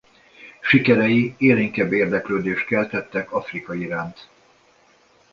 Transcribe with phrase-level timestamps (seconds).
[0.61, 4.29] Sikerei élénkebb érdeklődést keltettek Afrika iránt.